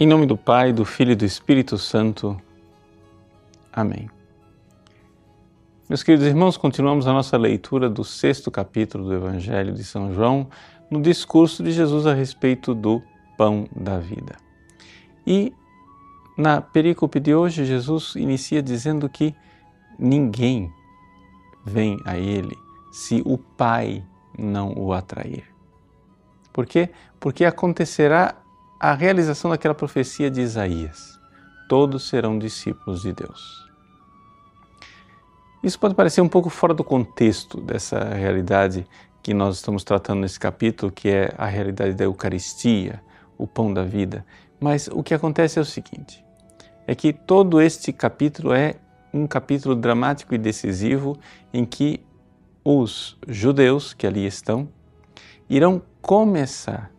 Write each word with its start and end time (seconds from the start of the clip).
Em 0.00 0.06
nome 0.06 0.26
do 0.26 0.36
Pai, 0.36 0.72
do 0.72 0.84
Filho 0.84 1.10
e 1.10 1.16
do 1.16 1.24
Espírito 1.24 1.76
Santo. 1.76 2.40
Amém. 3.72 4.08
Meus 5.88 6.04
queridos 6.04 6.24
irmãos, 6.24 6.56
continuamos 6.56 7.08
a 7.08 7.12
nossa 7.12 7.36
leitura 7.36 7.90
do 7.90 8.04
sexto 8.04 8.48
capítulo 8.48 9.06
do 9.06 9.14
Evangelho 9.14 9.74
de 9.74 9.82
São 9.82 10.14
João, 10.14 10.46
no 10.88 11.02
discurso 11.02 11.64
de 11.64 11.72
Jesus 11.72 12.06
a 12.06 12.14
respeito 12.14 12.76
do 12.76 13.02
pão 13.36 13.66
da 13.74 13.98
vida. 13.98 14.36
E 15.26 15.52
na 16.36 16.60
perícope 16.60 17.18
de 17.18 17.34
hoje, 17.34 17.64
Jesus 17.64 18.14
inicia 18.14 18.62
dizendo 18.62 19.08
que 19.08 19.34
ninguém 19.98 20.72
vem 21.66 21.98
a 22.04 22.16
Ele 22.16 22.56
se 22.92 23.20
o 23.26 23.36
Pai 23.36 24.04
não 24.38 24.74
o 24.78 24.92
atrair. 24.92 25.42
Por 26.52 26.66
quê? 26.66 26.88
Porque 27.18 27.44
acontecerá 27.44 28.36
a 28.80 28.94
realização 28.94 29.50
daquela 29.50 29.74
profecia 29.74 30.30
de 30.30 30.40
Isaías: 30.40 31.18
todos 31.68 32.08
serão 32.08 32.38
discípulos 32.38 33.02
de 33.02 33.12
Deus. 33.12 33.66
Isso 35.62 35.78
pode 35.78 35.94
parecer 35.94 36.20
um 36.20 36.28
pouco 36.28 36.48
fora 36.48 36.72
do 36.72 36.84
contexto 36.84 37.60
dessa 37.60 37.98
realidade 38.14 38.86
que 39.22 39.34
nós 39.34 39.56
estamos 39.56 39.82
tratando 39.82 40.20
nesse 40.20 40.38
capítulo, 40.38 40.92
que 40.92 41.08
é 41.08 41.34
a 41.36 41.46
realidade 41.46 41.94
da 41.94 42.04
Eucaristia, 42.04 43.02
o 43.36 43.46
pão 43.46 43.74
da 43.74 43.82
vida. 43.82 44.24
Mas 44.60 44.88
o 44.92 45.02
que 45.02 45.12
acontece 45.12 45.58
é 45.58 45.62
o 45.62 45.64
seguinte: 45.64 46.24
é 46.86 46.94
que 46.94 47.12
todo 47.12 47.60
este 47.60 47.92
capítulo 47.92 48.52
é 48.52 48.76
um 49.12 49.26
capítulo 49.26 49.74
dramático 49.74 50.34
e 50.34 50.38
decisivo 50.38 51.18
em 51.52 51.64
que 51.64 52.00
os 52.64 53.18
judeus 53.26 53.92
que 53.94 54.06
ali 54.06 54.26
estão 54.26 54.68
irão 55.48 55.82
começar 56.00 56.90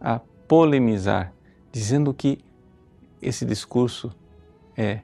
a 0.00 0.20
polemizar, 0.50 1.32
dizendo 1.70 2.12
que 2.12 2.40
esse 3.22 3.44
discurso 3.44 4.12
é 4.76 4.98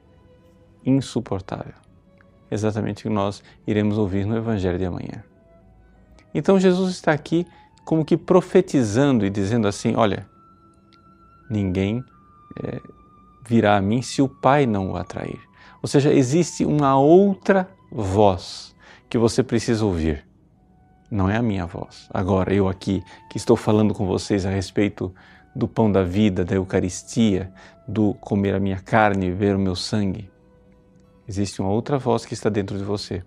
insuportável. 0.85 1.73
Exatamente 2.51 2.99
o 2.99 3.09
que 3.09 3.15
nós 3.15 3.41
iremos 3.65 3.97
ouvir 3.97 4.25
no 4.25 4.35
Evangelho 4.35 4.77
de 4.77 4.83
amanhã. 4.83 5.23
Então 6.35 6.59
Jesus 6.59 6.91
está 6.91 7.13
aqui 7.13 7.47
como 7.85 8.03
que 8.03 8.17
profetizando 8.17 9.25
e 9.25 9.29
dizendo 9.29 9.69
assim: 9.69 9.95
olha, 9.95 10.27
ninguém 11.49 12.03
é, 12.61 12.81
virá 13.47 13.77
a 13.77 13.81
mim 13.81 14.01
se 14.01 14.21
o 14.21 14.27
Pai 14.27 14.65
não 14.65 14.91
o 14.91 14.97
atrair. 14.97 15.39
Ou 15.81 15.87
seja, 15.87 16.11
existe 16.11 16.65
uma 16.65 16.99
outra 16.99 17.69
voz 17.89 18.75
que 19.09 19.17
você 19.17 19.41
precisa 19.41 19.85
ouvir. 19.85 20.27
Não 21.09 21.29
é 21.29 21.37
a 21.37 21.41
minha 21.41 21.65
voz. 21.65 22.07
Agora, 22.13 22.53
eu 22.53 22.67
aqui 22.67 23.03
que 23.29 23.37
estou 23.37 23.55
falando 23.55 23.93
com 23.93 24.05
vocês 24.05 24.45
a 24.45 24.49
respeito 24.49 25.13
do 25.55 25.67
pão 25.67 25.91
da 25.91 26.03
vida, 26.03 26.43
da 26.43 26.55
Eucaristia, 26.55 27.51
do 27.87 28.13
comer 28.15 28.53
a 28.53 28.59
minha 28.59 28.79
carne 28.79 29.27
e 29.27 29.31
ver 29.31 29.55
o 29.55 29.59
meu 29.59 29.75
sangue. 29.75 30.29
Existe 31.27 31.61
uma 31.61 31.69
outra 31.69 31.97
voz 31.97 32.25
que 32.25 32.33
está 32.33 32.49
dentro 32.49 32.77
de 32.77 32.83
você. 32.83 33.23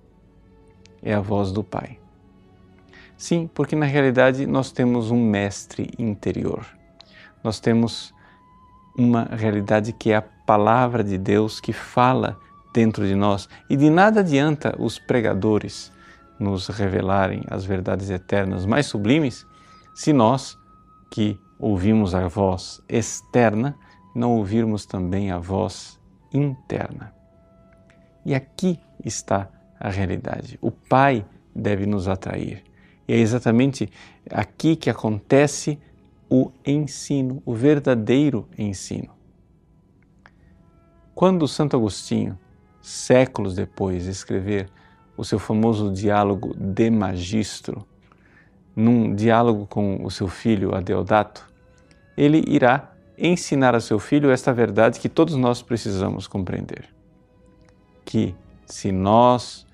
É 1.02 1.14
a 1.14 1.20
voz 1.20 1.52
do 1.52 1.64
Pai. 1.64 1.98
Sim, 3.16 3.50
porque 3.52 3.74
na 3.74 3.86
realidade 3.86 4.46
nós 4.46 4.70
temos 4.72 5.10
um 5.10 5.22
mestre 5.22 5.90
interior. 5.98 6.66
Nós 7.42 7.60
temos 7.60 8.14
uma 8.96 9.24
realidade 9.24 9.92
que 9.92 10.12
é 10.12 10.16
a 10.16 10.22
palavra 10.22 11.02
de 11.02 11.16
Deus 11.16 11.60
que 11.60 11.72
fala 11.72 12.38
dentro 12.72 13.06
de 13.06 13.14
nós 13.14 13.48
e 13.68 13.76
de 13.76 13.88
nada 13.90 14.20
adianta 14.20 14.74
os 14.78 14.98
pregadores 14.98 15.92
nos 16.40 16.66
revelarem 16.68 17.42
as 17.48 17.64
verdades 17.64 18.10
eternas 18.10 18.64
mais 18.64 18.86
sublimes 18.86 19.46
se 19.94 20.12
nós 20.12 20.58
que 21.10 21.38
ouvimos 21.58 22.14
a 22.14 22.26
voz 22.26 22.82
externa, 22.88 23.76
não 24.14 24.32
ouvirmos 24.32 24.86
também 24.86 25.30
a 25.30 25.38
voz 25.38 26.00
interna. 26.32 27.14
E 28.24 28.34
aqui 28.34 28.80
está 29.04 29.48
a 29.78 29.90
realidade. 29.90 30.58
O 30.62 30.70
Pai 30.70 31.24
deve 31.54 31.84
nos 31.86 32.08
atrair. 32.08 32.62
E 33.06 33.12
é 33.12 33.16
exatamente 33.16 33.90
aqui 34.30 34.76
que 34.76 34.88
acontece 34.88 35.78
o 36.28 36.50
ensino, 36.64 37.42
o 37.44 37.54
verdadeiro 37.54 38.48
ensino. 38.56 39.10
Quando 41.14 41.46
Santo 41.48 41.76
Agostinho, 41.76 42.38
séculos 42.80 43.54
depois, 43.54 44.06
escrever 44.06 44.70
o 45.16 45.24
seu 45.24 45.38
famoso 45.38 45.92
diálogo 45.92 46.54
De 46.56 46.90
Magistro, 46.90 47.86
num 48.74 49.14
diálogo 49.14 49.66
com 49.66 50.04
o 50.04 50.10
seu 50.10 50.28
filho 50.28 50.74
Adeodato, 50.74 51.46
ele 52.16 52.44
irá 52.46 52.92
ensinar 53.18 53.74
a 53.74 53.80
seu 53.80 53.98
filho 53.98 54.30
esta 54.30 54.52
verdade 54.52 54.98
que 54.98 55.08
todos 55.08 55.36
nós 55.36 55.60
precisamos 55.60 56.26
compreender. 56.26 56.88
Que 58.04 58.34
se 58.64 58.90
nós 58.90 59.66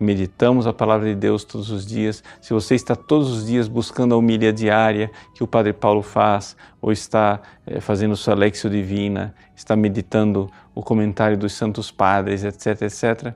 meditamos 0.00 0.66
a 0.66 0.72
palavra 0.72 1.08
de 1.08 1.14
Deus 1.14 1.44
todos 1.44 1.70
os 1.70 1.86
dias, 1.86 2.24
se 2.40 2.54
você 2.54 2.74
está 2.74 2.96
todos 2.96 3.30
os 3.30 3.46
dias 3.46 3.68
buscando 3.68 4.14
a 4.14 4.18
humilha 4.18 4.50
diária 4.50 5.10
que 5.34 5.44
o 5.44 5.46
Padre 5.46 5.74
Paulo 5.74 6.02
faz, 6.02 6.56
ou 6.80 6.90
está 6.90 7.40
é, 7.66 7.80
fazendo 7.80 8.16
sua 8.16 8.34
Lexio 8.34 8.70
Divina, 8.70 9.34
está 9.54 9.76
meditando 9.76 10.50
o 10.74 10.82
comentário 10.82 11.36
dos 11.36 11.52
Santos 11.52 11.90
Padres, 11.90 12.42
etc, 12.42 12.82
etc, 12.82 13.34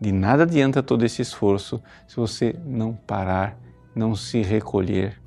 de 0.00 0.12
nada 0.12 0.44
adianta 0.44 0.82
todo 0.82 1.04
esse 1.04 1.20
esforço 1.20 1.82
se 2.08 2.16
você 2.16 2.56
não 2.64 2.94
parar, 2.94 3.58
não 3.94 4.16
se 4.16 4.40
recolher. 4.40 5.20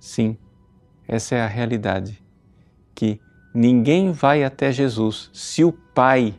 Sim, 0.00 0.36
essa 1.06 1.36
é 1.36 1.42
a 1.42 1.46
realidade. 1.46 2.20
Que 2.94 3.20
ninguém 3.54 4.10
vai 4.10 4.42
até 4.42 4.72
Jesus 4.72 5.30
se 5.32 5.62
o 5.62 5.72
Pai 5.72 6.34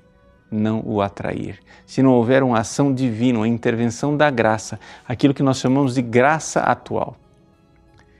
não 0.51 0.83
o 0.85 1.01
atrair. 1.01 1.59
Se 1.85 2.03
não 2.03 2.11
houver 2.11 2.43
uma 2.43 2.59
ação 2.59 2.93
divina, 2.93 3.39
uma 3.39 3.47
intervenção 3.47 4.17
da 4.17 4.29
graça, 4.29 4.79
aquilo 5.07 5.33
que 5.33 5.41
nós 5.41 5.57
chamamos 5.57 5.95
de 5.95 6.01
graça 6.01 6.59
atual. 6.59 7.15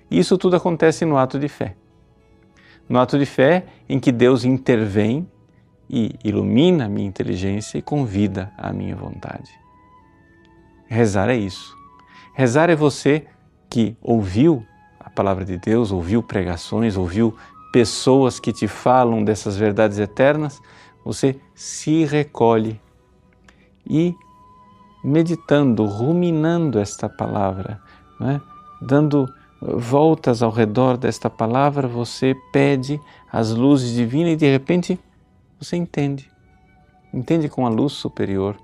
Isso 0.09 0.37
tudo 0.37 0.55
acontece 0.55 1.03
no 1.05 1.17
ato 1.17 1.37
de 1.37 1.49
fé. 1.49 1.75
No 2.87 2.99
ato 2.99 3.17
de 3.19 3.25
fé 3.25 3.65
em 3.89 3.99
que 3.99 4.11
Deus 4.11 4.45
intervém 4.45 5.27
e 5.93 6.15
ilumina 6.23 6.85
a 6.85 6.89
minha 6.89 7.07
inteligência 7.07 7.77
e 7.77 7.81
convida 7.81 8.51
a 8.57 8.73
minha 8.73 8.95
vontade. 8.95 9.51
Rezar 10.87 11.29
é 11.29 11.35
isso. 11.35 11.75
Rezar 12.33 12.69
é 12.69 12.75
você 12.75 13.27
que 13.69 13.95
ouviu 14.01 14.65
palavra 15.13 15.45
de 15.45 15.57
Deus, 15.57 15.91
ouviu 15.91 16.21
pregações, 16.21 16.97
ouviu 16.97 17.35
pessoas 17.71 18.39
que 18.39 18.51
te 18.51 18.67
falam 18.67 19.23
dessas 19.23 19.55
verdades 19.55 19.99
eternas, 19.99 20.61
você 21.03 21.39
se 21.55 22.05
recolhe 22.05 22.79
e 23.87 24.15
meditando, 25.03 25.85
ruminando 25.85 26.79
esta 26.79 27.09
palavra, 27.09 27.81
é? 28.21 28.39
dando 28.81 29.27
voltas 29.61 30.41
ao 30.41 30.51
redor 30.51 30.97
desta 30.97 31.29
palavra, 31.29 31.87
você 31.87 32.35
pede 32.51 32.99
as 33.31 33.51
luzes 33.51 33.93
divinas 33.93 34.33
e 34.33 34.37
de 34.37 34.49
repente 34.49 34.99
você 35.63 35.75
entende. 35.75 36.31
Entende 37.13 37.47
com 37.47 37.65
a 37.65 37.69
luz 37.69 37.93
superior 37.93 38.57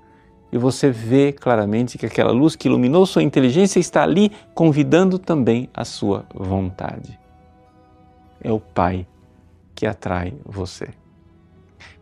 e 0.51 0.57
você 0.57 0.89
vê 0.89 1.31
claramente 1.31 1.97
que 1.97 2.05
aquela 2.05 2.31
luz 2.31 2.55
que 2.55 2.67
iluminou 2.67 3.05
sua 3.05 3.21
inteligência 3.21 3.79
está 3.79 4.03
ali 4.03 4.31
convidando 4.53 5.19
também 5.19 5.69
a 5.73 5.85
sua 5.85 6.25
vontade. 6.33 7.19
É 8.41 8.51
o 8.51 8.59
Pai 8.59 9.07
que 9.75 9.85
atrai 9.85 10.33
você. 10.43 10.89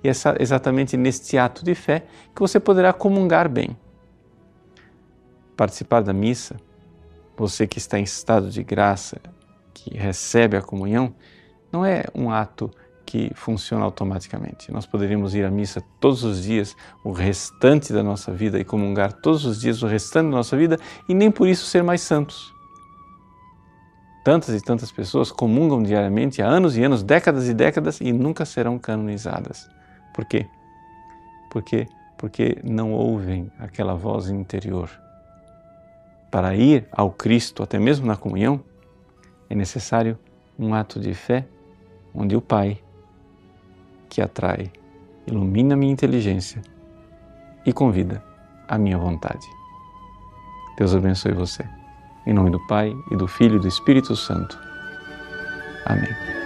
E 0.03 0.09
é 0.09 0.11
exatamente 0.39 0.95
neste 0.95 1.37
ato 1.37 1.63
de 1.65 1.75
fé 1.75 2.05
que 2.33 2.39
você 2.39 2.59
poderá 2.59 2.93
comungar 2.93 3.49
bem. 3.49 3.75
Participar 5.55 6.01
da 6.01 6.13
missa, 6.13 6.55
você 7.35 7.67
que 7.67 7.77
está 7.77 7.99
em 7.99 8.03
estado 8.03 8.49
de 8.49 8.63
graça, 8.63 9.19
que 9.73 9.95
recebe 9.97 10.55
a 10.55 10.61
comunhão, 10.61 11.13
não 11.71 11.83
é 11.85 12.05
um 12.15 12.31
ato 12.31 12.71
que 13.07 13.31
funciona 13.33 13.85
automaticamente. 13.85 14.69
Nós 14.69 14.85
poderíamos 14.85 15.33
ir 15.33 15.45
à 15.45 15.49
missa 15.49 15.81
todos 15.97 16.25
os 16.25 16.43
dias, 16.43 16.75
o 17.05 17.13
restante 17.13 17.93
da 17.93 18.03
nossa 18.03 18.33
vida, 18.33 18.59
e 18.59 18.65
comungar 18.65 19.13
todos 19.13 19.45
os 19.45 19.61
dias 19.61 19.81
o 19.81 19.87
restante 19.87 20.25
da 20.25 20.35
nossa 20.35 20.57
vida 20.57 20.77
e 21.07 21.13
nem 21.13 21.31
por 21.31 21.47
isso 21.47 21.65
ser 21.65 21.81
mais 21.81 22.01
santos. 22.01 22.53
Tantas 24.25 24.53
e 24.53 24.61
tantas 24.61 24.91
pessoas 24.91 25.31
comungam 25.31 25.81
diariamente 25.81 26.41
há 26.41 26.47
anos 26.47 26.75
e 26.75 26.83
anos, 26.83 27.01
décadas 27.01 27.47
e 27.47 27.53
décadas 27.53 28.01
e 28.01 28.11
nunca 28.11 28.43
serão 28.43 28.77
canonizadas. 28.77 29.69
Por 30.13 30.25
quê? 30.25 30.45
Porque 31.49 31.87
porque 32.17 32.57
não 32.63 32.93
ouvem 32.93 33.51
aquela 33.59 33.93
voz 33.93 34.27
interior. 34.27 34.89
Para 36.31 36.55
ir 36.55 36.87
ao 36.91 37.11
Cristo, 37.11 37.61
até 37.61 37.77
mesmo 37.77 38.07
na 38.07 38.17
comunhão, 38.17 38.59
é 39.47 39.53
necessário 39.53 40.17
um 40.57 40.73
ato 40.73 40.99
de 40.99 41.13
fé 41.13 41.45
onde 42.13 42.35
o 42.35 42.41
Pai 42.41 42.79
que 44.09 44.21
atrai, 44.21 44.71
ilumina 45.25 45.75
minha 45.75 45.91
inteligência 45.91 46.61
e 47.65 47.73
convida 47.73 48.23
a 48.67 48.77
minha 48.77 48.97
vontade. 48.97 49.47
Deus 50.77 50.93
abençoe 50.93 51.33
você. 51.33 51.63
Em 52.25 52.33
nome 52.33 52.51
do 52.51 52.59
Pai 52.67 52.93
e 53.11 53.15
do 53.15 53.27
Filho 53.27 53.57
e 53.57 53.59
do 53.59 53.67
Espírito 53.67 54.15
Santo. 54.15 54.57
Amém. 55.85 56.36